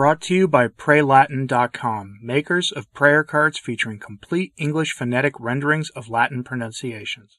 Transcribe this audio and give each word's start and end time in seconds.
Brought 0.00 0.22
to 0.22 0.34
you 0.34 0.48
by 0.48 0.68
PrayLatin.com, 0.68 2.20
makers 2.22 2.72
of 2.72 2.90
prayer 2.94 3.22
cards 3.22 3.58
featuring 3.58 3.98
complete 3.98 4.54
English 4.56 4.94
phonetic 4.94 5.38
renderings 5.38 5.90
of 5.90 6.08
Latin 6.08 6.42
pronunciations. 6.42 7.38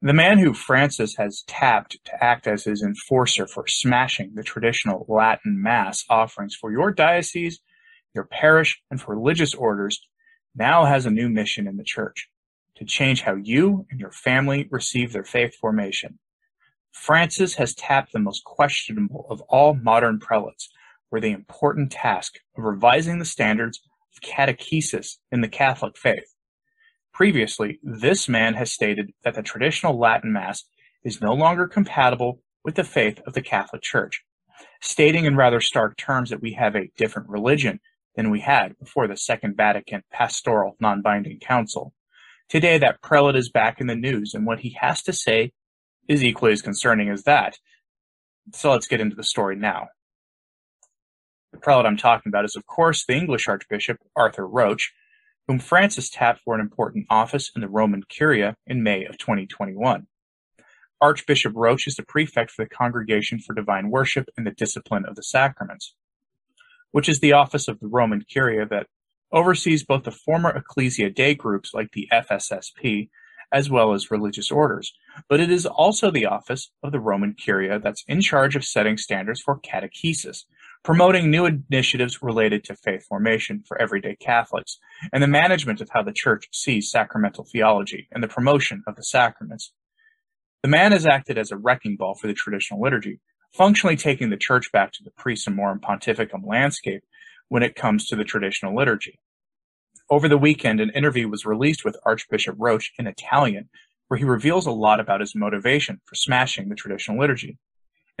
The 0.00 0.14
man 0.14 0.38
who 0.38 0.54
Francis 0.54 1.16
has 1.16 1.44
tapped 1.46 1.98
to 2.06 2.24
act 2.24 2.46
as 2.46 2.64
his 2.64 2.82
enforcer 2.82 3.46
for 3.46 3.66
smashing 3.66 4.32
the 4.34 4.42
traditional 4.42 5.04
Latin 5.06 5.62
Mass 5.62 6.02
offerings 6.08 6.54
for 6.54 6.72
your 6.72 6.92
diocese, 6.92 7.60
your 8.14 8.24
parish, 8.24 8.80
and 8.90 8.98
for 8.98 9.14
religious 9.14 9.52
orders 9.52 10.00
now 10.54 10.86
has 10.86 11.04
a 11.04 11.10
new 11.10 11.28
mission 11.28 11.68
in 11.68 11.76
the 11.76 11.84
Church 11.84 12.30
to 12.76 12.86
change 12.86 13.20
how 13.20 13.34
you 13.34 13.84
and 13.90 14.00
your 14.00 14.12
family 14.12 14.66
receive 14.70 15.12
their 15.12 15.24
faith 15.24 15.54
formation. 15.54 16.18
Francis 16.90 17.56
has 17.56 17.74
tapped 17.74 18.14
the 18.14 18.18
most 18.18 18.44
questionable 18.44 19.26
of 19.28 19.42
all 19.42 19.74
modern 19.74 20.18
prelates 20.18 20.70
for 21.10 21.20
the 21.20 21.30
important 21.30 21.92
task 21.92 22.34
of 22.56 22.64
revising 22.64 23.18
the 23.18 23.24
standards 23.24 23.80
of 24.14 24.28
catechesis 24.28 25.16
in 25.30 25.40
the 25.40 25.48
Catholic 25.48 25.96
faith. 25.96 26.34
Previously, 27.12 27.78
this 27.82 28.28
man 28.28 28.54
has 28.54 28.72
stated 28.72 29.12
that 29.24 29.34
the 29.34 29.42
traditional 29.42 29.98
Latin 29.98 30.32
Mass 30.32 30.64
is 31.04 31.20
no 31.20 31.32
longer 31.32 31.66
compatible 31.66 32.40
with 32.64 32.74
the 32.74 32.84
faith 32.84 33.20
of 33.26 33.32
the 33.32 33.40
Catholic 33.40 33.80
Church, 33.82 34.22
stating 34.82 35.24
in 35.24 35.36
rather 35.36 35.60
stark 35.60 35.96
terms 35.96 36.30
that 36.30 36.42
we 36.42 36.52
have 36.54 36.74
a 36.74 36.90
different 36.96 37.28
religion 37.28 37.80
than 38.16 38.30
we 38.30 38.40
had 38.40 38.76
before 38.78 39.06
the 39.06 39.16
Second 39.16 39.56
Vatican 39.56 40.02
Pastoral 40.10 40.76
Non-Binding 40.80 41.38
Council. 41.38 41.94
Today, 42.48 42.78
that 42.78 43.02
prelate 43.02 43.36
is 43.36 43.50
back 43.50 43.80
in 43.80 43.86
the 43.86 43.94
news, 43.94 44.34
and 44.34 44.46
what 44.46 44.60
he 44.60 44.76
has 44.80 45.02
to 45.04 45.12
say 45.12 45.52
is 46.08 46.24
equally 46.24 46.52
as 46.52 46.62
concerning 46.62 47.08
as 47.08 47.22
that. 47.24 47.58
So 48.52 48.70
let's 48.70 48.86
get 48.86 49.00
into 49.00 49.16
the 49.16 49.24
story 49.24 49.56
now. 49.56 49.88
The 51.56 51.62
prelate 51.62 51.86
I'm 51.86 51.96
talking 51.96 52.28
about 52.28 52.44
is, 52.44 52.54
of 52.54 52.66
course, 52.66 53.06
the 53.06 53.14
English 53.14 53.48
Archbishop 53.48 53.96
Arthur 54.14 54.46
Roche, 54.46 54.92
whom 55.48 55.58
Francis 55.58 56.10
tapped 56.10 56.42
for 56.44 56.54
an 56.54 56.60
important 56.60 57.06
office 57.08 57.50
in 57.56 57.62
the 57.62 57.68
Roman 57.68 58.02
Curia 58.02 58.56
in 58.66 58.82
May 58.82 59.06
of 59.06 59.16
2021. 59.16 60.06
Archbishop 61.00 61.54
Roche 61.56 61.86
is 61.86 61.96
the 61.96 62.02
prefect 62.02 62.50
for 62.50 62.62
the 62.62 62.68
Congregation 62.68 63.38
for 63.38 63.54
Divine 63.54 63.88
Worship 63.88 64.28
and 64.36 64.46
the 64.46 64.50
Discipline 64.50 65.06
of 65.06 65.16
the 65.16 65.22
Sacraments, 65.22 65.94
which 66.90 67.08
is 67.08 67.20
the 67.20 67.32
office 67.32 67.68
of 67.68 67.80
the 67.80 67.88
Roman 67.88 68.20
Curia 68.20 68.66
that 68.66 68.86
oversees 69.32 69.82
both 69.82 70.02
the 70.02 70.10
former 70.10 70.50
Ecclesia 70.50 71.08
Dei 71.08 71.34
groups 71.34 71.72
like 71.72 71.92
the 71.92 72.06
FSSP 72.12 73.08
as 73.50 73.70
well 73.70 73.94
as 73.94 74.10
religious 74.10 74.50
orders, 74.50 74.92
but 75.28 75.40
it 75.40 75.50
is 75.50 75.64
also 75.64 76.10
the 76.10 76.26
office 76.26 76.70
of 76.82 76.92
the 76.92 77.00
Roman 77.00 77.32
Curia 77.32 77.78
that's 77.78 78.04
in 78.06 78.20
charge 78.20 78.56
of 78.56 78.64
setting 78.64 78.98
standards 78.98 79.40
for 79.40 79.58
catechesis, 79.60 80.44
promoting 80.86 81.28
new 81.28 81.46
initiatives 81.46 82.22
related 82.22 82.62
to 82.62 82.76
faith 82.76 83.04
formation 83.08 83.60
for 83.66 83.76
everyday 83.82 84.14
Catholics, 84.14 84.78
and 85.12 85.20
the 85.20 85.26
management 85.26 85.80
of 85.80 85.88
how 85.90 86.00
the 86.00 86.12
Church 86.12 86.46
sees 86.52 86.92
sacramental 86.92 87.44
theology 87.44 88.06
and 88.12 88.22
the 88.22 88.28
promotion 88.28 88.84
of 88.86 88.94
the 88.94 89.02
sacraments. 89.02 89.72
The 90.62 90.68
man 90.68 90.92
has 90.92 91.04
acted 91.04 91.38
as 91.38 91.50
a 91.50 91.56
wrecking 91.56 91.96
ball 91.96 92.14
for 92.14 92.28
the 92.28 92.34
traditional 92.34 92.80
liturgy, 92.80 93.18
functionally 93.52 93.96
taking 93.96 94.30
the 94.30 94.36
Church 94.36 94.70
back 94.70 94.92
to 94.92 95.02
the 95.02 95.10
pre-Summorum 95.18 95.80
Pontificum 95.80 96.46
landscape 96.46 97.02
when 97.48 97.64
it 97.64 97.74
comes 97.74 98.06
to 98.06 98.14
the 98.14 98.22
traditional 98.22 98.76
liturgy. 98.76 99.18
Over 100.08 100.28
the 100.28 100.38
weekend, 100.38 100.80
an 100.80 100.90
interview 100.90 101.28
was 101.28 101.44
released 101.44 101.84
with 101.84 101.98
Archbishop 102.06 102.54
Roche 102.60 102.92
in 102.96 103.08
Italian, 103.08 103.70
where 104.06 104.18
he 104.18 104.24
reveals 104.24 104.66
a 104.66 104.70
lot 104.70 105.00
about 105.00 105.18
his 105.18 105.34
motivation 105.34 106.00
for 106.04 106.14
smashing 106.14 106.68
the 106.68 106.76
traditional 106.76 107.18
liturgy. 107.18 107.58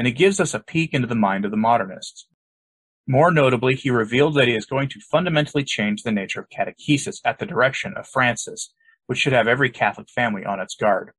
And 0.00 0.08
it 0.08 0.18
gives 0.18 0.40
us 0.40 0.52
a 0.52 0.58
peek 0.58 0.92
into 0.94 1.06
the 1.06 1.14
mind 1.14 1.44
of 1.44 1.52
the 1.52 1.56
modernists. 1.56 2.26
More 3.06 3.30
notably, 3.30 3.76
he 3.76 3.90
revealed 3.90 4.34
that 4.34 4.48
he 4.48 4.56
is 4.56 4.66
going 4.66 4.88
to 4.88 5.00
fundamentally 5.00 5.62
change 5.62 6.02
the 6.02 6.10
nature 6.10 6.40
of 6.40 6.48
catechesis 6.48 7.20
at 7.24 7.38
the 7.38 7.46
direction 7.46 7.94
of 7.96 8.08
Francis, 8.08 8.72
which 9.06 9.18
should 9.18 9.32
have 9.32 9.46
every 9.46 9.70
Catholic 9.70 10.08
family 10.10 10.44
on 10.44 10.58
its 10.58 10.74
guard. 10.74 11.12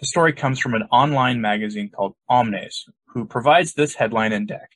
The 0.00 0.06
story 0.06 0.32
comes 0.32 0.58
from 0.58 0.74
an 0.74 0.88
online 0.90 1.40
magazine 1.40 1.90
called 1.90 2.16
Omnes, 2.28 2.86
who 3.08 3.26
provides 3.26 3.74
this 3.74 3.96
headline 3.96 4.32
and 4.32 4.48
deck. 4.48 4.70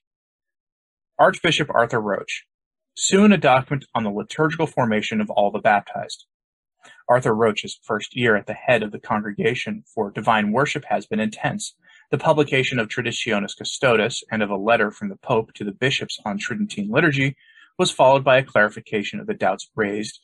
Archbishop 1.19 1.71
Arthur 1.71 2.01
Roche. 2.01 2.45
Soon 2.95 3.33
a 3.33 3.39
document 3.39 3.87
on 3.95 4.05
the 4.05 4.11
liturgical 4.11 4.67
formation 4.67 5.23
of 5.23 5.31
all 5.31 5.51
the 5.51 5.59
baptized. 5.59 6.27
Arthur 7.09 7.35
Roche's 7.35 7.79
first 7.83 8.15
year 8.15 8.37
at 8.37 8.47
the 8.47 8.53
head 8.53 8.83
of 8.83 8.93
the 8.93 8.99
Congregation 8.99 9.85
for 9.87 10.11
Divine 10.11 10.53
Worship 10.53 10.85
has 10.89 11.07
been 11.07 11.21
intense, 11.21 11.75
the 12.11 12.19
publication 12.19 12.79
of 12.79 12.89
Traditionis 12.89 13.57
Custodes 13.57 14.23
and 14.31 14.43
of 14.43 14.51
a 14.51 14.57
letter 14.57 14.91
from 14.91 15.09
the 15.09 15.17
Pope 15.17 15.53
to 15.55 15.65
the 15.65 15.73
bishops 15.73 16.19
on 16.25 16.39
Tridentine 16.39 16.91
liturgy 16.91 17.37
was 17.79 17.91
followed 17.91 18.25
by 18.25 18.39
a 18.39 18.45
clarification 18.45 19.21
of 19.21 19.27
the 19.27 19.35
doubts 19.35 19.69
raised 19.75 20.21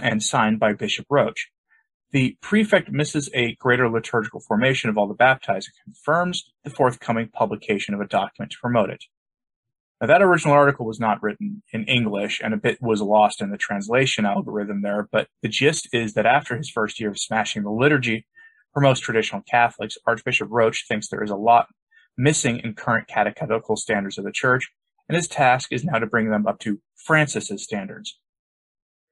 and 0.00 0.22
signed 0.22 0.60
by 0.60 0.72
Bishop 0.72 1.06
Roche. 1.10 1.48
The 2.12 2.36
prefect 2.40 2.90
misses 2.90 3.28
a 3.34 3.56
greater 3.56 3.88
liturgical 3.90 4.40
formation 4.40 4.88
of 4.88 4.96
all 4.96 5.08
the 5.08 5.14
baptized 5.14 5.68
and 5.68 5.94
confirms 5.94 6.52
the 6.62 6.70
forthcoming 6.70 7.28
publication 7.28 7.92
of 7.92 8.00
a 8.00 8.06
document 8.06 8.52
to 8.52 8.58
promote 8.60 8.90
it. 8.90 9.04
Now, 10.00 10.06
that 10.06 10.22
original 10.22 10.54
article 10.54 10.86
was 10.86 11.00
not 11.00 11.22
written 11.22 11.62
in 11.72 11.84
English 11.84 12.40
and 12.42 12.54
a 12.54 12.58
bit 12.58 12.80
was 12.80 13.00
lost 13.00 13.40
in 13.40 13.50
the 13.50 13.58
translation 13.58 14.26
algorithm 14.26 14.82
there, 14.82 15.08
but 15.10 15.28
the 15.42 15.48
gist 15.48 15.88
is 15.92 16.14
that 16.14 16.26
after 16.26 16.56
his 16.56 16.70
first 16.70 17.00
year 17.00 17.10
of 17.10 17.18
smashing 17.18 17.62
the 17.62 17.70
liturgy, 17.70 18.26
for 18.74 18.80
most 18.80 19.00
traditional 19.00 19.40
Catholics, 19.42 19.96
Archbishop 20.04 20.48
Roche 20.50 20.86
thinks 20.86 21.08
there 21.08 21.22
is 21.22 21.30
a 21.30 21.36
lot 21.36 21.68
missing 22.18 22.58
in 22.58 22.74
current 22.74 23.08
catechetical 23.08 23.76
standards 23.76 24.18
of 24.18 24.24
the 24.24 24.32
Church, 24.32 24.70
and 25.08 25.16
his 25.16 25.28
task 25.28 25.72
is 25.72 25.84
now 25.84 25.98
to 25.98 26.06
bring 26.06 26.30
them 26.30 26.46
up 26.46 26.58
to 26.58 26.80
Francis's 26.96 27.62
standards. 27.62 28.18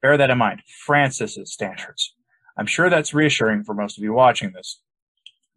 Bear 0.02 0.16
that 0.16 0.30
in 0.30 0.38
mind, 0.38 0.62
Francis's 0.66 1.52
standards. 1.52 2.14
I'm 2.58 2.66
sure 2.66 2.90
that's 2.90 3.14
reassuring 3.14 3.62
for 3.62 3.74
most 3.74 3.96
of 3.96 4.04
you 4.04 4.12
watching 4.12 4.52
this. 4.52 4.80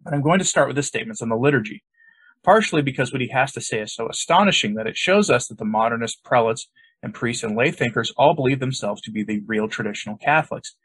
But 0.03 0.13
I'm 0.13 0.21
going 0.21 0.39
to 0.39 0.45
start 0.45 0.67
with 0.67 0.77
his 0.77 0.87
statements 0.87 1.21
on 1.21 1.29
the 1.29 1.35
liturgy, 1.35 1.83
partially 2.43 2.83
because 2.83 3.11
what 3.11 3.21
he 3.21 3.29
has 3.29 3.51
to 3.53 3.61
say 3.61 3.81
is 3.81 3.93
so 3.93 4.07
astonishing 4.07 4.75
that 4.75 4.87
it 4.87 4.95
shows 4.95 5.31
us 5.31 5.47
that 5.47 5.57
the 5.57 5.65
modernist 5.65 6.23
prelates 6.23 6.67
and 7.01 7.13
priests 7.13 7.43
and 7.43 7.57
lay 7.57 7.71
thinkers 7.71 8.13
all 8.17 8.35
believe 8.35 8.59
themselves 8.59 9.01
to 9.01 9.11
be 9.11 9.23
the 9.23 9.41
real 9.47 9.67
traditional 9.67 10.17
Catholics, 10.17 10.75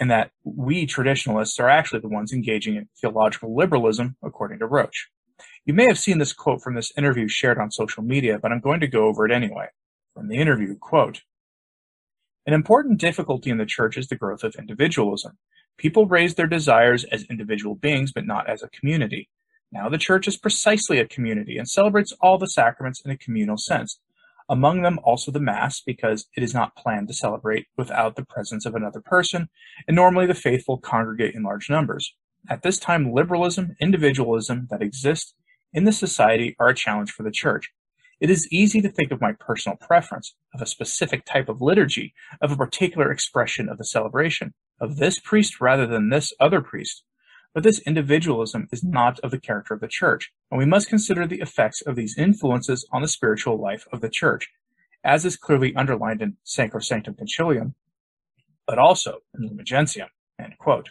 and 0.00 0.10
that 0.10 0.30
we 0.44 0.86
traditionalists 0.86 1.58
are 1.58 1.68
actually 1.68 2.00
the 2.00 2.08
ones 2.08 2.32
engaging 2.32 2.76
in 2.76 2.88
theological 3.00 3.54
liberalism, 3.54 4.16
according 4.22 4.58
to 4.60 4.66
Roche. 4.66 5.08
You 5.64 5.74
may 5.74 5.86
have 5.88 5.98
seen 5.98 6.18
this 6.18 6.32
quote 6.32 6.62
from 6.62 6.74
this 6.74 6.92
interview 6.96 7.28
shared 7.28 7.58
on 7.58 7.70
social 7.70 8.02
media, 8.02 8.38
but 8.38 8.52
I'm 8.52 8.60
going 8.60 8.80
to 8.80 8.86
go 8.86 9.06
over 9.06 9.26
it 9.26 9.32
anyway. 9.32 9.68
From 10.14 10.28
the 10.28 10.36
interview, 10.36 10.76
quote, 10.76 11.22
An 12.46 12.54
important 12.54 13.00
difficulty 13.00 13.50
in 13.50 13.58
the 13.58 13.66
church 13.66 13.96
is 13.96 14.08
the 14.08 14.16
growth 14.16 14.42
of 14.42 14.54
individualism. 14.56 15.38
People 15.76 16.06
raise 16.06 16.34
their 16.34 16.46
desires 16.46 17.04
as 17.04 17.24
individual 17.24 17.74
beings, 17.74 18.12
but 18.12 18.26
not 18.26 18.48
as 18.48 18.62
a 18.62 18.68
community. 18.68 19.28
Now 19.70 19.88
the 19.88 19.98
church 19.98 20.26
is 20.26 20.36
precisely 20.36 20.98
a 20.98 21.06
community 21.06 21.58
and 21.58 21.68
celebrates 21.68 22.12
all 22.20 22.38
the 22.38 22.48
sacraments 22.48 23.00
in 23.04 23.10
a 23.10 23.16
communal 23.16 23.58
sense 23.58 24.00
among 24.48 24.82
them 24.82 24.98
also 25.02 25.30
the 25.30 25.40
Mass, 25.40 25.80
because 25.80 26.26
it 26.36 26.42
is 26.42 26.54
not 26.54 26.76
planned 26.76 27.08
to 27.08 27.14
celebrate 27.14 27.66
without 27.76 28.16
the 28.16 28.24
presence 28.24 28.64
of 28.64 28.74
another 28.74 29.00
person, 29.00 29.48
and 29.86 29.94
normally 29.94 30.26
the 30.26 30.34
faithful 30.34 30.78
congregate 30.78 31.34
in 31.34 31.42
large 31.42 31.68
numbers. 31.68 32.14
At 32.48 32.62
this 32.62 32.78
time, 32.78 33.12
liberalism, 33.12 33.76
individualism 33.80 34.68
that 34.70 34.82
exist 34.82 35.34
in 35.72 35.84
the 35.84 35.92
society 35.92 36.56
are 36.58 36.68
a 36.68 36.74
challenge 36.74 37.10
for 37.10 37.22
the 37.22 37.30
Church. 37.30 37.70
It 38.20 38.30
is 38.30 38.48
easy 38.50 38.80
to 38.80 38.88
think 38.88 39.12
of 39.12 39.20
my 39.20 39.32
personal 39.32 39.76
preference, 39.76 40.34
of 40.54 40.60
a 40.60 40.66
specific 40.66 41.24
type 41.24 41.48
of 41.48 41.60
liturgy, 41.60 42.14
of 42.40 42.50
a 42.50 42.56
particular 42.56 43.12
expression 43.12 43.68
of 43.68 43.78
the 43.78 43.84
celebration, 43.84 44.54
of 44.80 44.96
this 44.96 45.20
priest 45.20 45.60
rather 45.60 45.86
than 45.86 46.08
this 46.08 46.32
other 46.40 46.60
priest, 46.60 47.04
but 47.54 47.62
this 47.62 47.80
individualism 47.80 48.68
is 48.70 48.84
not 48.84 49.18
of 49.20 49.30
the 49.30 49.40
character 49.40 49.74
of 49.74 49.80
the 49.80 49.88
Church, 49.88 50.32
and 50.50 50.58
we 50.58 50.64
must 50.64 50.88
consider 50.88 51.26
the 51.26 51.40
effects 51.40 51.80
of 51.80 51.96
these 51.96 52.16
influences 52.16 52.86
on 52.92 53.02
the 53.02 53.08
spiritual 53.08 53.60
life 53.60 53.86
of 53.92 54.00
the 54.00 54.10
Church, 54.10 54.48
as 55.02 55.24
is 55.24 55.36
clearly 55.36 55.74
underlined 55.74 56.22
in 56.22 56.36
Sacrosanctum 56.44 57.16
Concilium, 57.16 57.74
but 58.66 58.78
also 58.78 59.20
in 59.34 59.46
Lumen 59.46 59.64
Gentium. 59.64 60.08
[quote] 60.58 60.90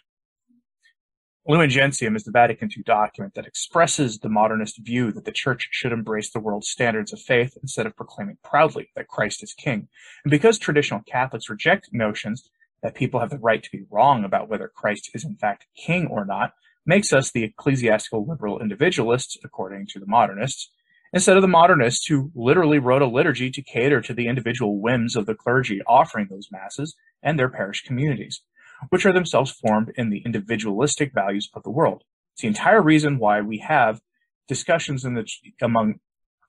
Lumen 1.47 1.69
Gentium 1.69 2.15
is 2.17 2.25
the 2.25 2.31
Vatican 2.31 2.69
II 2.75 2.83
document 2.83 3.33
that 3.35 3.45
expresses 3.45 4.19
the 4.19 4.27
modernist 4.27 4.79
view 4.79 5.13
that 5.13 5.23
the 5.23 5.31
Church 5.31 5.69
should 5.71 5.93
embrace 5.93 6.29
the 6.29 6.41
world's 6.41 6.67
standards 6.67 7.13
of 7.13 7.21
faith 7.21 7.57
instead 7.61 7.85
of 7.85 7.95
proclaiming 7.95 8.37
proudly 8.43 8.91
that 8.95 9.07
Christ 9.07 9.41
is 9.43 9.53
King. 9.53 9.87
And 10.25 10.31
because 10.31 10.59
traditional 10.59 11.03
Catholics 11.07 11.49
reject 11.49 11.93
notions 11.93 12.49
that 12.87 12.95
people 12.95 13.19
have 13.19 13.29
the 13.29 13.37
right 13.37 13.61
to 13.61 13.69
be 13.69 13.83
wrong 13.91 14.23
about 14.23 14.47
whether 14.47 14.71
Christ 14.73 15.11
is 15.13 15.25
in 15.25 15.35
fact 15.35 15.65
king 15.75 16.07
or 16.07 16.23
not 16.23 16.53
makes 16.85 17.11
us 17.11 17.29
the 17.29 17.43
ecclesiastical 17.43 18.25
liberal 18.25 18.61
individualists, 18.61 19.35
according 19.43 19.87
to 19.87 19.99
the 19.99 20.05
modernists, 20.07 20.71
instead 21.11 21.35
of 21.35 21.41
the 21.41 21.49
modernists 21.49 22.05
who 22.05 22.31
literally 22.33 22.79
wrote 22.79 23.01
a 23.01 23.05
liturgy 23.05 23.51
to 23.51 23.61
cater 23.61 23.99
to 23.99 24.13
the 24.13 24.29
individual 24.29 24.79
whims 24.79 25.17
of 25.17 25.25
the 25.25 25.35
clergy 25.35 25.81
offering 25.85 26.27
those 26.29 26.47
masses 26.49 26.95
and 27.21 27.37
their 27.37 27.49
parish 27.49 27.83
communities, 27.83 28.39
which 28.87 29.05
are 29.05 29.11
themselves 29.11 29.51
formed 29.51 29.91
in 29.97 30.09
the 30.09 30.21
individualistic 30.25 31.13
values 31.13 31.49
of 31.53 31.63
the 31.63 31.69
world. 31.69 32.05
It's 32.35 32.43
the 32.43 32.47
entire 32.47 32.81
reason 32.81 33.19
why 33.19 33.41
we 33.41 33.57
have 33.57 33.99
discussions 34.47 35.03
in 35.03 35.13
the, 35.15 35.27
among 35.61 35.95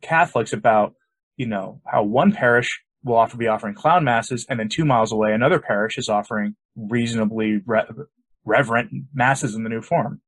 Catholics 0.03 0.53
about 0.53 0.95
you 1.39 1.47
know, 1.47 1.81
how 1.87 2.03
one 2.03 2.33
parish 2.33 2.83
will 3.05 3.17
offer 3.17 3.37
be 3.37 3.49
offering 3.49 3.75
clown 3.75 4.05
masses, 4.05 4.47
and 4.49 4.59
then 4.59 4.69
two 4.69 4.85
miles 4.85 5.13
away, 5.13 5.33
another 5.33 5.61
parish 5.61 5.99
is 5.99 6.09
offering 6.09 6.57
reasonably 6.77 7.61
re- 7.65 7.87
reverent 8.45 8.91
masses 9.15 9.55
in 9.55 9.63
the 9.63 9.71
new 9.71 9.83
form. 9.83 10.21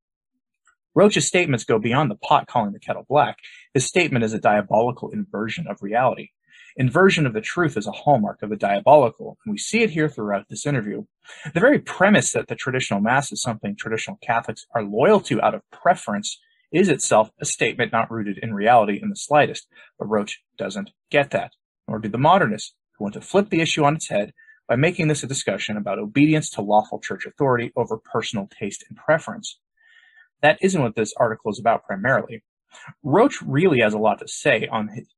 Roche's 0.94 1.26
statements 1.26 1.64
go 1.64 1.78
beyond 1.78 2.10
the 2.10 2.16
pot 2.16 2.46
calling 2.46 2.72
the 2.72 2.80
kettle 2.80 3.06
black. 3.08 3.38
His 3.74 3.86
statement 3.86 4.24
is 4.24 4.32
a 4.32 4.40
diabolical 4.40 5.10
inversion 5.10 5.66
of 5.68 5.82
reality. 5.82 6.30
Inversion 6.76 7.26
of 7.26 7.32
the 7.32 7.40
truth 7.40 7.76
is 7.76 7.86
a 7.86 7.92
hallmark 7.92 8.42
of 8.42 8.50
the 8.50 8.56
diabolical, 8.56 9.38
and 9.44 9.52
we 9.52 9.58
see 9.58 9.82
it 9.82 9.90
here 9.90 10.08
throughout 10.08 10.48
this 10.48 10.66
interview. 10.66 11.04
The 11.52 11.60
very 11.60 11.78
premise 11.78 12.32
that 12.32 12.48
the 12.48 12.54
traditional 12.54 13.00
Mass 13.00 13.32
is 13.32 13.42
something 13.42 13.76
traditional 13.76 14.18
Catholics 14.22 14.66
are 14.74 14.82
loyal 14.82 15.20
to 15.20 15.42
out 15.42 15.54
of 15.54 15.68
preference 15.70 16.38
is 16.72 16.88
itself 16.88 17.30
a 17.40 17.44
statement 17.44 17.92
not 17.92 18.10
rooted 18.10 18.38
in 18.38 18.54
reality 18.54 18.98
in 19.02 19.10
the 19.10 19.16
slightest, 19.16 19.66
but 19.98 20.08
Roche 20.08 20.38
doesn't 20.56 20.90
get 21.10 21.30
that, 21.30 21.52
nor 21.90 21.98
do 21.98 22.08
the 22.08 22.16
modernists, 22.16 22.72
who 22.96 23.04
want 23.04 23.14
to 23.14 23.20
flip 23.20 23.50
the 23.50 23.60
issue 23.60 23.84
on 23.84 23.96
its 23.96 24.08
head 24.08 24.32
by 24.68 24.76
making 24.76 25.08
this 25.08 25.24
a 25.24 25.26
discussion 25.26 25.76
about 25.76 25.98
obedience 25.98 26.48
to 26.48 26.62
lawful 26.62 27.00
church 27.00 27.26
authority 27.26 27.72
over 27.76 27.98
personal 27.98 28.48
taste 28.58 28.84
and 28.88 28.96
preference. 28.96 29.58
That 30.40 30.58
isn't 30.62 30.80
what 30.80 30.94
this 30.94 31.12
article 31.18 31.50
is 31.50 31.58
about 31.58 31.84
primarily. 31.84 32.44
Roche 33.02 33.42
really 33.42 33.80
has 33.80 33.92
a 33.92 33.98
lot 33.98 34.20
to 34.20 34.28
say 34.28 34.68
on 34.70 34.88
his, 34.88 35.08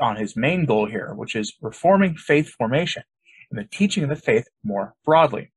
on 0.00 0.16
his 0.16 0.36
main 0.36 0.64
goal 0.64 0.86
here, 0.86 1.12
which 1.14 1.34
is 1.34 1.52
reforming 1.60 2.14
faith 2.14 2.48
formation 2.48 3.02
and 3.50 3.58
the 3.58 3.68
teaching 3.68 4.04
of 4.04 4.08
the 4.08 4.16
faith 4.16 4.46
more 4.62 4.94
broadly. 5.04 5.50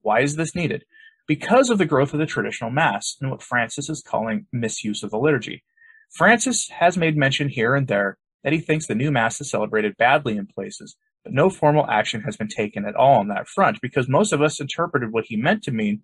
Why 0.00 0.22
is 0.22 0.36
this 0.36 0.54
needed? 0.54 0.84
Because 1.26 1.68
of 1.68 1.76
the 1.76 1.84
growth 1.84 2.14
of 2.14 2.18
the 2.18 2.24
traditional 2.24 2.70
Mass 2.70 3.16
and 3.20 3.30
what 3.30 3.42
Francis 3.42 3.90
is 3.90 4.02
calling 4.02 4.46
misuse 4.50 5.02
of 5.02 5.10
the 5.10 5.18
liturgy. 5.18 5.62
Francis 6.10 6.70
has 6.70 6.96
made 6.96 7.18
mention 7.18 7.50
here 7.50 7.74
and 7.74 7.86
there 7.86 8.16
that 8.44 8.52
he 8.52 8.60
thinks 8.60 8.86
the 8.86 8.94
new 8.94 9.10
Mass 9.10 9.40
is 9.40 9.50
celebrated 9.50 9.96
badly 9.96 10.36
in 10.36 10.46
places, 10.46 10.96
but 11.24 11.32
no 11.32 11.50
formal 11.50 11.88
action 11.88 12.22
has 12.22 12.36
been 12.36 12.48
taken 12.48 12.84
at 12.84 12.94
all 12.94 13.18
on 13.18 13.28
that 13.28 13.48
front 13.48 13.80
because 13.80 14.08
most 14.08 14.32
of 14.32 14.40
us 14.40 14.60
interpreted 14.60 15.12
what 15.12 15.26
he 15.26 15.36
meant 15.36 15.62
to 15.64 15.72
mean, 15.72 16.02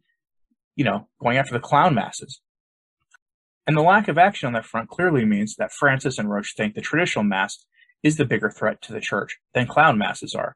you 0.76 0.84
know, 0.84 1.08
going 1.20 1.36
after 1.36 1.52
the 1.52 1.60
clown 1.60 1.94
Masses. 1.94 2.40
And 3.66 3.76
the 3.76 3.82
lack 3.82 4.08
of 4.08 4.19
action 4.19 4.46
on 4.46 4.52
that 4.52 4.66
front 4.66 4.90
clearly 4.90 5.25
means 5.25 5.56
that 5.56 5.72
Francis 5.72 6.19
and 6.19 6.31
Roche 6.31 6.54
think 6.54 6.75
the 6.75 6.81
traditional 6.81 7.25
Mass 7.25 7.64
is 8.04 8.19
the 8.19 8.26
bigger 8.26 8.50
threat 8.50 8.82
to 8.82 8.92
the 8.92 9.00
church 9.00 9.38
than 9.54 9.66
clown 9.66 9.98
masses 9.98 10.34
are. 10.34 10.54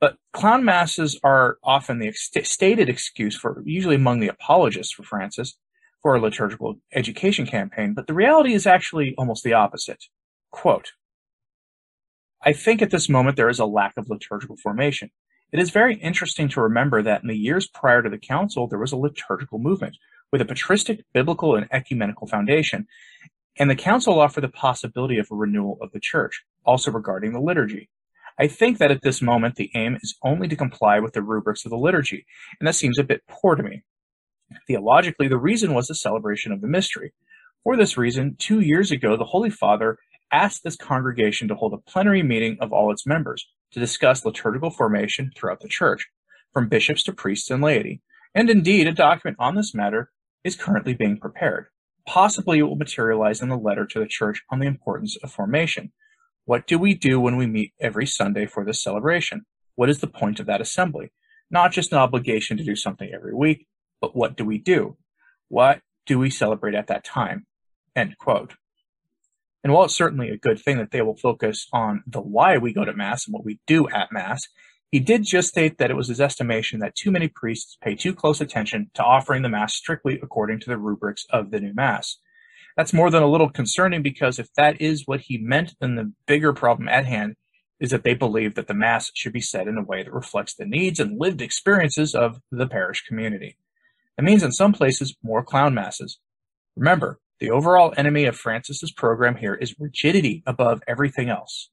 But 0.00 0.16
clown 0.32 0.64
masses 0.64 1.20
are 1.22 1.58
often 1.62 1.98
the 1.98 2.08
ex- 2.08 2.30
stated 2.44 2.88
excuse 2.88 3.36
for, 3.36 3.62
usually 3.66 3.96
among 3.96 4.20
the 4.20 4.28
apologists 4.28 4.94
for 4.94 5.02
Francis, 5.02 5.58
for 6.02 6.14
a 6.14 6.20
liturgical 6.20 6.80
education 6.94 7.46
campaign, 7.46 7.92
but 7.92 8.06
the 8.06 8.14
reality 8.14 8.54
is 8.54 8.66
actually 8.66 9.14
almost 9.18 9.44
the 9.44 9.52
opposite. 9.52 10.02
Quote, 10.50 10.92
I 12.42 12.52
think 12.54 12.80
at 12.80 12.90
this 12.90 13.08
moment 13.08 13.36
there 13.36 13.50
is 13.50 13.58
a 13.58 13.66
lack 13.66 13.94
of 13.96 14.08
liturgical 14.08 14.56
formation. 14.56 15.10
It 15.52 15.60
is 15.60 15.70
very 15.70 15.96
interesting 15.96 16.48
to 16.50 16.62
remember 16.62 17.02
that 17.02 17.22
in 17.22 17.28
the 17.28 17.36
years 17.36 17.68
prior 17.68 18.02
to 18.02 18.08
the 18.08 18.18
council, 18.18 18.66
there 18.66 18.78
was 18.78 18.92
a 18.92 18.96
liturgical 18.96 19.58
movement 19.58 19.96
with 20.32 20.40
a 20.40 20.46
patristic, 20.46 21.04
biblical, 21.12 21.56
and 21.56 21.66
ecumenical 21.70 22.26
foundation, 22.28 22.86
and 23.58 23.68
the 23.68 23.76
council 23.76 24.20
offered 24.20 24.42
the 24.42 24.48
possibility 24.48 25.18
of 25.18 25.28
a 25.30 25.34
renewal 25.34 25.76
of 25.82 25.92
the 25.92 26.00
church, 26.00 26.44
also 26.64 26.90
regarding 26.90 27.32
the 27.32 27.40
liturgy. 27.40 27.90
I 28.38 28.46
think 28.46 28.78
that 28.78 28.90
at 28.90 29.02
this 29.02 29.20
moment 29.20 29.56
the 29.56 29.70
aim 29.74 29.98
is 30.00 30.16
only 30.22 30.48
to 30.48 30.56
comply 30.56 30.98
with 31.00 31.12
the 31.12 31.22
rubrics 31.22 31.66
of 31.66 31.70
the 31.70 31.76
liturgy, 31.76 32.24
and 32.58 32.66
that 32.66 32.74
seems 32.74 32.98
a 32.98 33.04
bit 33.04 33.22
poor 33.28 33.54
to 33.54 33.62
me. 33.62 33.82
Theologically, 34.66 35.28
the 35.28 35.36
reason 35.36 35.74
was 35.74 35.88
the 35.88 35.94
celebration 35.94 36.52
of 36.52 36.60
the 36.60 36.68
mystery. 36.68 37.12
For 37.64 37.76
this 37.76 37.98
reason, 37.98 38.36
two 38.38 38.60
years 38.60 38.90
ago, 38.90 39.16
the 39.16 39.24
Holy 39.24 39.50
Father 39.50 39.98
asked 40.32 40.62
this 40.62 40.76
congregation 40.76 41.48
to 41.48 41.54
hold 41.54 41.74
a 41.74 41.90
plenary 41.90 42.22
meeting 42.22 42.56
of 42.60 42.72
all 42.72 42.90
its 42.90 43.06
members 43.06 43.46
to 43.72 43.80
discuss 43.80 44.24
liturgical 44.24 44.70
formation 44.70 45.30
throughout 45.36 45.60
the 45.60 45.68
church, 45.68 46.08
from 46.52 46.68
bishops 46.68 47.02
to 47.04 47.12
priests 47.12 47.50
and 47.50 47.62
laity. 47.62 48.00
And 48.34 48.50
indeed, 48.50 48.86
a 48.86 48.92
document 48.92 49.36
on 49.40 49.54
this 49.54 49.74
matter 49.74 50.10
is 50.44 50.56
currently 50.56 50.94
being 50.94 51.18
prepared. 51.18 51.66
Possibly 52.06 52.58
it 52.58 52.62
will 52.62 52.76
materialize 52.76 53.42
in 53.42 53.50
a 53.50 53.60
letter 53.60 53.86
to 53.86 54.00
the 54.00 54.06
church 54.06 54.42
on 54.50 54.58
the 54.58 54.66
importance 54.66 55.16
of 55.22 55.32
formation. 55.32 55.92
What 56.44 56.66
do 56.66 56.78
we 56.78 56.94
do 56.94 57.20
when 57.20 57.36
we 57.36 57.46
meet 57.46 57.72
every 57.80 58.06
Sunday 58.06 58.46
for 58.46 58.64
this 58.64 58.82
celebration? 58.82 59.42
What 59.74 59.90
is 59.90 60.00
the 60.00 60.06
point 60.06 60.40
of 60.40 60.46
that 60.46 60.60
assembly? 60.60 61.12
Not 61.50 61.72
just 61.72 61.92
an 61.92 61.98
obligation 61.98 62.56
to 62.56 62.64
do 62.64 62.76
something 62.76 63.10
every 63.12 63.34
week, 63.34 63.66
but 64.00 64.16
what 64.16 64.36
do 64.36 64.44
we 64.44 64.58
do? 64.58 64.96
What 65.48 65.80
do 66.06 66.18
we 66.18 66.30
celebrate 66.30 66.74
at 66.74 66.86
that 66.88 67.04
time? 67.04 67.46
End 67.94 68.16
quote. 68.18 68.54
And 69.62 69.72
while 69.72 69.84
it's 69.84 69.96
certainly 69.96 70.30
a 70.30 70.38
good 70.38 70.58
thing 70.58 70.78
that 70.78 70.90
they 70.90 71.02
will 71.02 71.16
focus 71.16 71.66
on 71.72 72.02
the 72.06 72.20
why 72.20 72.56
we 72.56 72.72
go 72.72 72.84
to 72.84 72.94
Mass 72.94 73.26
and 73.26 73.34
what 73.34 73.44
we 73.44 73.60
do 73.66 73.88
at 73.90 74.12
Mass, 74.12 74.48
he 74.90 74.98
did 74.98 75.24
just 75.24 75.48
state 75.48 75.78
that 75.78 75.90
it 75.90 75.96
was 75.96 76.08
his 76.08 76.20
estimation 76.20 76.80
that 76.80 76.96
too 76.96 77.10
many 77.10 77.28
priests 77.28 77.76
pay 77.82 77.94
too 77.94 78.14
close 78.14 78.40
attention 78.40 78.90
to 78.94 79.04
offering 79.04 79.42
the 79.42 79.48
Mass 79.48 79.74
strictly 79.74 80.18
according 80.22 80.60
to 80.60 80.70
the 80.70 80.78
rubrics 80.78 81.26
of 81.30 81.50
the 81.50 81.60
new 81.60 81.74
Mass. 81.74 82.16
That's 82.76 82.92
more 82.92 83.10
than 83.10 83.22
a 83.22 83.28
little 83.28 83.50
concerning 83.50 84.02
because 84.02 84.38
if 84.38 84.52
that 84.54 84.80
is 84.80 85.06
what 85.06 85.20
he 85.20 85.38
meant, 85.38 85.74
then 85.80 85.96
the 85.96 86.12
bigger 86.26 86.52
problem 86.52 86.88
at 86.88 87.06
hand 87.06 87.36
is 87.78 87.90
that 87.90 88.04
they 88.04 88.14
believe 88.14 88.54
that 88.54 88.66
the 88.66 88.74
Mass 88.74 89.10
should 89.14 89.32
be 89.32 89.40
said 89.40 89.68
in 89.68 89.78
a 89.78 89.82
way 89.82 90.02
that 90.02 90.12
reflects 90.12 90.54
the 90.54 90.66
needs 90.66 90.98
and 90.98 91.18
lived 91.18 91.40
experiences 91.40 92.14
of 92.14 92.40
the 92.50 92.66
parish 92.66 93.02
community. 93.02 93.56
It 94.18 94.24
means 94.24 94.42
in 94.42 94.52
some 94.52 94.72
places 94.72 95.16
more 95.22 95.42
clown 95.42 95.72
masses. 95.72 96.18
Remember, 96.76 97.20
the 97.40 97.50
overall 97.50 97.94
enemy 97.96 98.26
of 98.26 98.36
Francis's 98.36 98.92
program 98.92 99.34
here 99.34 99.54
is 99.54 99.74
rigidity 99.78 100.42
above 100.46 100.82
everything 100.86 101.30
else. 101.30 101.70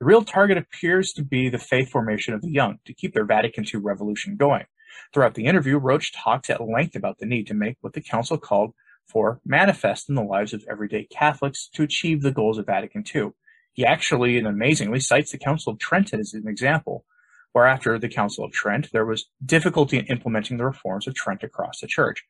The 0.00 0.06
real 0.06 0.24
target 0.24 0.58
appears 0.58 1.12
to 1.12 1.22
be 1.22 1.48
the 1.48 1.58
faith 1.58 1.90
formation 1.90 2.34
of 2.34 2.42
the 2.42 2.50
young 2.50 2.80
to 2.84 2.92
keep 2.92 3.14
their 3.14 3.24
Vatican 3.24 3.64
II 3.64 3.80
revolution 3.80 4.36
going. 4.36 4.64
Throughout 5.12 5.34
the 5.34 5.46
interview, 5.46 5.78
Roche 5.78 6.10
talks 6.12 6.50
at 6.50 6.60
length 6.60 6.96
about 6.96 7.18
the 7.18 7.26
need 7.26 7.46
to 7.46 7.54
make 7.54 7.76
what 7.80 7.92
the 7.92 8.00
Council 8.00 8.36
called 8.36 8.74
for 9.06 9.40
manifest 9.44 10.08
in 10.08 10.16
the 10.16 10.22
lives 10.22 10.52
of 10.52 10.64
everyday 10.68 11.04
Catholics 11.04 11.68
to 11.74 11.84
achieve 11.84 12.22
the 12.22 12.32
goals 12.32 12.58
of 12.58 12.66
Vatican 12.66 13.04
II. 13.14 13.30
He 13.74 13.84
actually 13.84 14.38
and 14.38 14.46
amazingly 14.46 14.98
cites 14.98 15.30
the 15.30 15.38
Council 15.38 15.72
of 15.72 15.78
Trent 15.78 16.12
as 16.12 16.34
an 16.34 16.48
example, 16.48 17.04
where 17.52 17.66
after 17.66 17.96
the 17.96 18.08
Council 18.08 18.44
of 18.44 18.50
Trent, 18.52 18.90
there 18.92 19.06
was 19.06 19.26
difficulty 19.44 19.98
in 19.98 20.06
implementing 20.06 20.56
the 20.56 20.64
reforms 20.64 21.06
of 21.06 21.14
Trent 21.14 21.44
across 21.44 21.80
the 21.80 21.86
Church. 21.86 22.24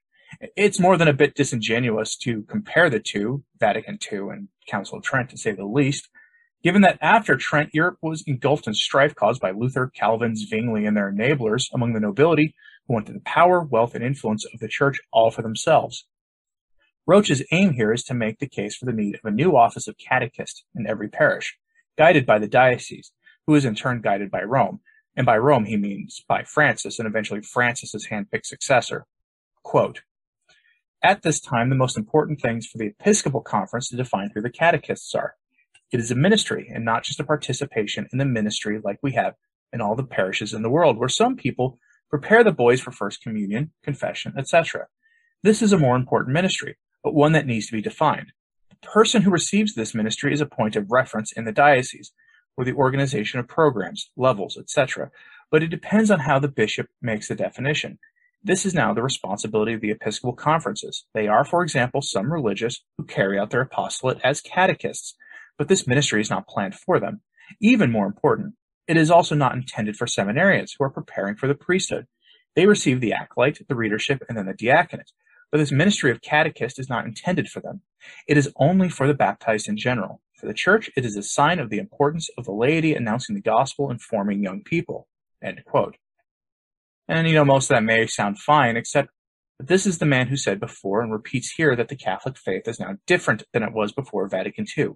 It's 0.57 0.81
more 0.81 0.97
than 0.97 1.09
a 1.09 1.13
bit 1.13 1.35
disingenuous 1.35 2.17
to 2.19 2.43
compare 2.43 2.91
the 2.91 3.01
two, 3.01 3.45
Vatican 3.59 3.99
II 4.11 4.19
and 4.31 4.49
Council 4.69 4.99
of 4.99 5.05
Trent 5.05 5.31
to 5.31 5.37
say 5.37 5.53
the 5.53 5.65
least, 5.65 6.09
Given 6.65 6.81
that 6.81 6.99
after 7.03 7.37
Trent, 7.37 7.75
Europe 7.75 7.99
was 8.01 8.25
engulfed 8.27 8.67
in 8.67 8.73
strife 8.73 9.15
caused 9.15 9.39
by 9.39 9.51
Luther, 9.51 9.93
Calvin, 9.95 10.35
Zwingli, 10.35 10.87
and 10.87 10.97
their 10.97 11.13
enablers 11.13 11.69
among 11.75 11.93
the 11.93 12.01
nobility 12.01 12.55
who 12.87 12.95
wanted 12.95 13.15
the 13.15 13.21
power, 13.21 13.61
wealth, 13.63 13.95
and 13.95 14.03
influence 14.03 14.47
of 14.47 14.61
the 14.61 14.69
church 14.69 14.99
all 15.13 15.31
for 15.31 15.43
themselves. 15.43 16.07
Roche's 17.07 17.45
aim 17.53 17.75
here 17.75 17.93
is 17.93 18.03
to 18.05 18.15
make 18.15 18.39
the 18.39 18.49
case 18.49 18.77
for 18.77 18.87
the 18.87 18.95
need 18.95 19.17
of 19.17 19.21
a 19.25 19.31
new 19.31 19.55
office 19.55 19.87
of 19.87 19.99
catechist 19.99 20.65
in 20.75 20.87
every 20.87 21.09
parish, 21.09 21.55
guided 21.99 22.25
by 22.25 22.39
the 22.39 22.49
diocese, 22.49 23.13
who 23.47 23.55
is 23.55 23.67
in 23.67 23.75
turn 23.75 24.01
guided 24.01 24.31
by 24.31 24.43
Rome. 24.43 24.81
And 25.15 25.27
by 25.27 25.37
Rome, 25.37 25.67
he 25.67 25.77
means 25.77 26.25
by 26.27 26.45
Francis 26.45 26.99
and 26.99 27.07
eventually 27.07 27.43
Francis's 27.43 28.09
handpicked 28.11 28.47
successor. 28.47 29.05
Quote, 29.63 30.01
At 31.05 31.21
this 31.21 31.39
time, 31.39 31.69
the 31.69 31.77
most 31.77 31.99
important 31.99 32.41
things 32.41 32.67
for 32.67 32.79
the 32.79 32.87
Episcopal 32.87 33.43
Conference 33.43 33.91
to 33.91 33.97
define 33.97 34.31
who 34.33 34.41
the 34.41 34.49
catechists 34.49 35.15
are. 35.15 35.35
It 35.93 36.01
is 36.01 36.11
a 36.11 36.15
ministry 36.15 36.73
and 36.75 36.83
not 36.83 37.05
just 37.05 37.21
a 37.21 37.25
participation 37.25 38.09
in 38.11 38.19
the 38.19 38.25
ministry 38.25 38.81
like 38.83 39.01
we 39.03 39.13
have 39.13 39.35
in 39.71 39.83
all 39.83 39.95
the 39.97 40.03
parishes 40.03 40.55
in 40.55 40.63
the 40.63 40.71
world, 40.71 40.97
where 40.97 41.11
some 41.11 41.37
people 41.37 41.79
prepare 42.09 42.43
the 42.43 42.53
boys 42.53 42.81
for 42.81 42.91
First 42.91 43.21
Communion, 43.21 43.71
confession, 43.83 44.33
etc. 44.39 44.87
This 45.43 45.61
is 45.61 45.75
a 45.75 45.79
more 45.79 45.95
important 45.95 46.33
ministry, 46.33 46.79
but 47.03 47.13
one 47.13 47.33
that 47.33 47.47
needs 47.47 47.67
to 47.67 47.73
be 47.73 47.83
defined. 47.83 48.33
The 48.71 48.89
person 48.89 49.21
who 49.21 49.31
receives 49.31 49.75
this 49.75 49.95
ministry 49.95 50.33
is 50.33 50.41
a 50.41 50.47
point 50.47 50.75
of 50.75 50.91
reference 50.91 51.33
in 51.33 51.45
the 51.45 51.53
diocese, 51.53 52.13
or 52.57 52.65
the 52.65 52.73
organization 52.73 53.41
of 53.41 53.47
programs, 53.47 54.11
levels, 54.17 54.57
etc., 54.57 55.11
but 55.51 55.63
it 55.63 55.69
depends 55.69 56.11
on 56.11 56.21
how 56.21 56.39
the 56.39 56.49
bishop 56.49 56.89
makes 57.03 57.29
the 57.29 57.35
definition. 57.35 57.99
This 58.47 58.67
is 58.67 58.75
now 58.75 58.93
the 58.93 59.03
responsibility 59.03 59.73
of 59.73 59.81
the 59.81 59.91
Episcopal 59.91 60.35
conferences. 60.35 61.07
They 61.15 61.27
are, 61.27 61.47
for 61.47 61.63
example, 61.63 62.03
some 62.03 62.31
religious 62.31 62.83
who 62.99 63.05
carry 63.05 63.39
out 63.39 63.49
their 63.49 63.63
apostolate 63.63 64.21
as 64.23 64.43
catechists, 64.43 65.15
but 65.57 65.69
this 65.69 65.87
ministry 65.87 66.21
is 66.21 66.29
not 66.29 66.47
planned 66.47 66.75
for 66.75 67.01
them. 67.01 67.23
Even 67.63 67.91
more 67.91 68.05
important, 68.05 68.55
it 68.87 68.99
is 68.99 69.11
also 69.11 69.35
not 69.35 69.55
intended 69.55 69.97
for 69.97 70.05
seminarians 70.05 70.73
who 70.77 70.85
are 70.85 70.91
preparing 70.91 71.37
for 71.37 71.47
the 71.47 71.55
priesthood. 71.55 72.07
They 72.55 72.67
receive 72.67 73.01
the 73.01 73.15
acolyte, 73.15 73.67
the 73.67 73.75
readership, 73.75 74.23
and 74.29 74.37
then 74.37 74.45
the 74.45 74.53
diaconate. 74.53 75.13
But 75.51 75.57
this 75.57 75.73
ministry 75.73 76.11
of 76.11 76.21
catechist 76.21 76.79
is 76.79 76.91
not 76.91 77.07
intended 77.07 77.49
for 77.49 77.61
them. 77.61 77.81
It 78.29 78.37
is 78.37 78.53
only 78.57 78.91
for 78.91 79.07
the 79.07 79.15
baptized 79.15 79.71
in 79.71 79.79
general. 79.79 80.21
For 80.39 80.45
the 80.45 80.53
church, 80.53 80.91
it 80.99 81.07
is 81.07 81.17
a 81.17 81.23
sign 81.23 81.61
of 81.61 81.71
the 81.71 81.79
importance 81.79 82.29
of 82.37 82.45
the 82.45 82.53
laity 82.53 82.95
announcing 82.95 83.37
the 83.37 83.41
gospel 83.41 83.89
and 83.89 84.03
forming 84.03 84.43
young 84.43 84.63
people. 84.63 85.09
End 85.43 85.63
quote. 85.65 85.97
And 87.09 87.29
you 87.29 87.35
know, 87.35 87.45
most 87.45 87.71
of 87.71 87.77
that 87.77 87.83
may 87.83 88.07
sound 88.07 88.39
fine, 88.39 88.77
except 88.77 89.11
that 89.59 89.69
this 89.69 89.87
is 89.87 89.99
the 89.99 90.07
man 90.07 90.29
who 90.29 90.37
said 90.37 90.59
before 90.59 91.03
and 91.03 91.13
repeats 91.13 91.53
here 91.53 91.77
that 91.77 91.89
the 91.89 91.97
Catholic 91.97 92.39
faith 92.39 92.67
is 92.67 92.81
now 92.81 92.97
different 93.07 93.45
than 93.53 93.63
it 93.63 93.73
was 93.73 93.93
before 93.93 94.29
Vatican 94.29 94.67
II. 94.77 94.91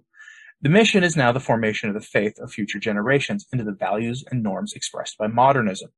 The 0.61 0.69
mission 0.69 1.03
is 1.03 1.15
now 1.15 1.31
the 1.31 1.39
formation 1.39 1.87
of 1.87 1.95
the 1.95 2.05
faith 2.05 2.37
of 2.39 2.51
future 2.51 2.79
generations 2.79 3.47
into 3.53 3.63
the 3.63 3.71
values 3.71 4.25
and 4.29 4.43
norms 4.43 4.73
expressed 4.73 5.17
by 5.17 5.27
modernism. 5.27 5.91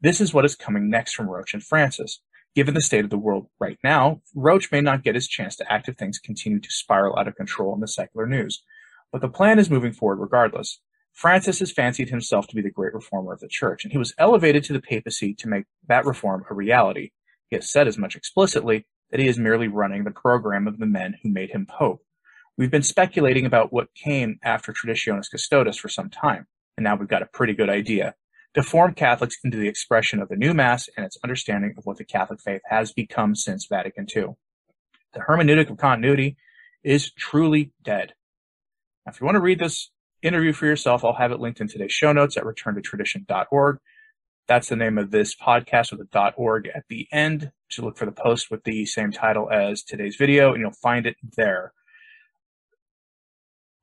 This 0.00 0.20
is 0.20 0.32
what 0.32 0.46
is 0.46 0.56
coming 0.56 0.88
next 0.88 1.14
from 1.14 1.28
Roche 1.28 1.52
and 1.52 1.62
Francis. 1.62 2.22
Given 2.54 2.74
the 2.74 2.80
state 2.80 3.04
of 3.04 3.10
the 3.10 3.18
world 3.18 3.48
right 3.60 3.78
now, 3.84 4.22
Roche 4.34 4.72
may 4.72 4.80
not 4.80 5.04
get 5.04 5.14
his 5.14 5.28
chance 5.28 5.54
to 5.56 5.70
act 5.70 5.88
if 5.88 5.96
things 5.96 6.18
continue 6.18 6.60
to 6.60 6.70
spiral 6.70 7.18
out 7.18 7.28
of 7.28 7.36
control 7.36 7.74
in 7.74 7.80
the 7.80 7.86
secular 7.86 8.26
news. 8.26 8.64
But 9.12 9.20
the 9.20 9.28
plan 9.28 9.58
is 9.58 9.68
moving 9.68 9.92
forward 9.92 10.18
regardless. 10.18 10.80
Francis 11.20 11.58
has 11.58 11.70
fancied 11.70 12.08
himself 12.08 12.46
to 12.46 12.56
be 12.56 12.62
the 12.62 12.70
great 12.70 12.94
reformer 12.94 13.34
of 13.34 13.40
the 13.40 13.46
church, 13.46 13.84
and 13.84 13.92
he 13.92 13.98
was 13.98 14.14
elevated 14.16 14.64
to 14.64 14.72
the 14.72 14.80
papacy 14.80 15.34
to 15.34 15.50
make 15.50 15.66
that 15.86 16.06
reform 16.06 16.46
a 16.48 16.54
reality. 16.54 17.10
He 17.50 17.56
has 17.56 17.70
said 17.70 17.86
as 17.86 17.98
much 17.98 18.16
explicitly 18.16 18.86
that 19.10 19.20
he 19.20 19.28
is 19.28 19.38
merely 19.38 19.68
running 19.68 20.04
the 20.04 20.12
program 20.12 20.66
of 20.66 20.78
the 20.78 20.86
men 20.86 21.18
who 21.22 21.28
made 21.28 21.50
him 21.50 21.66
pope. 21.66 22.00
We've 22.56 22.70
been 22.70 22.82
speculating 22.82 23.44
about 23.44 23.70
what 23.70 23.94
came 23.94 24.38
after 24.42 24.72
Traditionis 24.72 25.30
Custodes 25.30 25.76
for 25.76 25.90
some 25.90 26.08
time, 26.08 26.46
and 26.78 26.84
now 26.84 26.96
we've 26.96 27.06
got 27.06 27.20
a 27.20 27.26
pretty 27.26 27.52
good 27.52 27.68
idea 27.68 28.14
to 28.54 28.62
form 28.62 28.94
Catholics 28.94 29.36
into 29.44 29.58
the 29.58 29.68
expression 29.68 30.22
of 30.22 30.30
the 30.30 30.36
new 30.36 30.54
Mass 30.54 30.88
and 30.96 31.04
its 31.04 31.18
understanding 31.22 31.74
of 31.76 31.84
what 31.84 31.98
the 31.98 32.04
Catholic 32.04 32.40
faith 32.40 32.62
has 32.70 32.94
become 32.94 33.34
since 33.34 33.66
Vatican 33.66 34.06
II. 34.16 34.36
The 35.12 35.20
hermeneutic 35.20 35.68
of 35.68 35.76
continuity 35.76 36.38
is 36.82 37.12
truly 37.12 37.72
dead. 37.82 38.14
Now, 39.04 39.12
if 39.12 39.20
you 39.20 39.26
want 39.26 39.36
to 39.36 39.40
read 39.40 39.58
this 39.58 39.90
interview 40.22 40.52
for 40.52 40.66
yourself, 40.66 41.04
I'll 41.04 41.14
have 41.14 41.32
it 41.32 41.40
linked 41.40 41.60
in 41.60 41.68
today's 41.68 41.92
show 41.92 42.12
notes 42.12 42.36
at 42.36 42.44
returntotradition.org. 42.44 43.78
That's 44.48 44.68
the 44.68 44.76
name 44.76 44.98
of 44.98 45.10
this 45.10 45.34
podcast 45.34 45.92
with 45.92 46.00
a 46.00 46.08
dot 46.10 46.34
.org 46.36 46.68
at 46.74 46.84
the 46.88 47.06
end. 47.12 47.52
To 47.72 47.82
look 47.82 47.96
for 47.96 48.04
the 48.04 48.12
post 48.12 48.50
with 48.50 48.64
the 48.64 48.84
same 48.84 49.12
title 49.12 49.48
as 49.48 49.84
today's 49.84 50.16
video, 50.16 50.52
and 50.52 50.60
you'll 50.60 50.72
find 50.72 51.06
it 51.06 51.16
there 51.36 51.72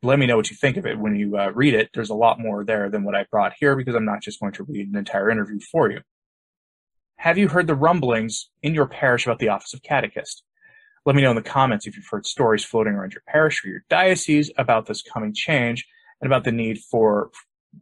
let 0.03 0.19
me 0.19 0.27
know 0.27 0.37
what 0.37 0.49
you 0.49 0.55
think 0.55 0.77
of 0.77 0.85
it 0.85 0.99
when 0.99 1.15
you 1.15 1.37
uh, 1.37 1.51
read 1.53 1.73
it. 1.73 1.89
There's 1.93 2.09
a 2.09 2.15
lot 2.15 2.39
more 2.39 2.63
there 2.63 2.89
than 2.89 3.03
what 3.03 3.15
I 3.15 3.25
brought 3.31 3.53
here 3.59 3.75
because 3.75 3.95
I'm 3.95 4.05
not 4.05 4.21
just 4.21 4.39
going 4.39 4.53
to 4.53 4.63
read 4.63 4.87
an 4.87 4.95
entire 4.95 5.29
interview 5.29 5.59
for 5.59 5.89
you. 5.89 6.01
Have 7.17 7.37
you 7.37 7.47
heard 7.47 7.67
the 7.67 7.75
rumblings 7.75 8.49
in 8.61 8.75
your 8.75 8.87
parish 8.87 9.25
about 9.25 9.39
the 9.39 9.49
office 9.49 9.73
of 9.73 9.81
catechist? 9.81 10.43
Let 11.05 11.15
me 11.15 11.23
know 11.23 11.31
in 11.31 11.35
the 11.35 11.41
comments 11.41 11.87
if 11.87 11.95
you've 11.95 12.07
heard 12.09 12.27
stories 12.27 12.63
floating 12.63 12.93
around 12.93 13.13
your 13.13 13.23
parish 13.27 13.63
or 13.65 13.69
your 13.69 13.83
diocese 13.89 14.51
about 14.57 14.85
this 14.85 15.01
coming 15.01 15.33
change 15.33 15.87
and 16.21 16.31
about 16.31 16.43
the 16.43 16.51
need 16.51 16.79
for 16.79 17.29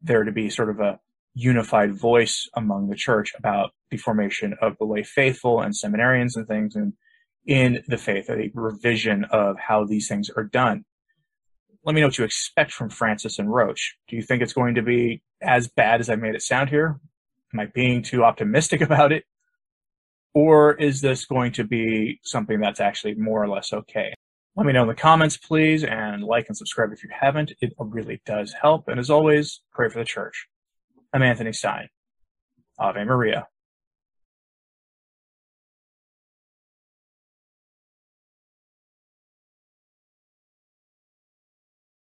there 0.02 0.24
to 0.24 0.32
be 0.32 0.50
sort 0.50 0.70
of 0.70 0.80
a 0.80 1.00
unified 1.34 1.94
voice 1.94 2.50
among 2.56 2.88
the 2.90 2.96
church 2.96 3.34
about 3.38 3.72
the 3.92 3.98
formation 3.98 4.56
of 4.62 4.78
the 4.78 4.86
lay 4.86 5.04
faithful 5.04 5.62
and 5.62 5.74
seminarians 5.74 6.36
and 6.36 6.48
things 6.48 6.76
and 6.76 6.94
in 7.46 7.84
the 7.88 7.98
faith, 7.98 8.28
a 8.28 8.50
revision 8.56 9.24
of 9.26 9.56
how 9.60 9.86
these 9.86 10.08
things 10.08 10.32
are 10.36 10.44
done 10.44 10.84
let 11.86 11.94
me 11.94 12.02
know 12.02 12.08
what 12.08 12.18
you 12.18 12.26
expect 12.26 12.74
from 12.74 12.90
Francis 12.90 13.38
and 13.38 13.54
Roche. 13.54 13.94
Do 14.08 14.16
you 14.16 14.24
think 14.24 14.42
it's 14.42 14.54
going 14.54 14.76
to 14.76 14.82
be 14.82 15.22
as 15.42 15.68
bad 15.68 16.00
as 16.00 16.10
I 16.10 16.16
made 16.16 16.34
it 16.34 16.42
sound 16.42 16.70
here? 16.70 17.00
Am 17.54 17.60
I 17.60 17.68
being 17.68 18.02
too 18.02 18.24
optimistic 18.24 18.82
about 18.90 19.12
it? 19.12 19.24
Or 20.34 20.74
is 20.74 21.00
this 21.00 21.26
going 21.26 21.54
to 21.54 21.64
be 21.64 22.20
something 22.24 22.60
that's 22.60 22.82
actually 22.82 23.14
more 23.16 23.42
or 23.42 23.48
less 23.48 23.72
okay? 23.72 24.14
Let 24.58 24.66
me 24.66 24.72
know 24.72 24.84
in 24.84 24.88
the 24.88 24.96
comments, 24.96 25.36
please, 25.36 25.84
and 25.84 26.24
like 26.24 26.48
and 26.48 26.56
subscribe 26.56 26.94
if 26.94 27.04
you 27.04 27.10
haven't. 27.12 27.52
It 27.60 27.74
really 27.78 28.22
does 28.26 28.54
help. 28.54 28.88
And 28.88 29.02
as 29.02 29.10
always, 29.10 29.60
pray 29.74 29.90
for 29.90 30.00
the 30.00 30.06
church. 30.06 30.48
I'm 31.14 31.22
Anthony 31.22 31.52
Stine. 31.52 31.90
Ave 32.80 33.04
Maria. 33.04 33.48